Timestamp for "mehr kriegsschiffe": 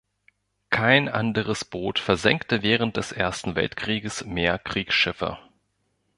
4.25-5.37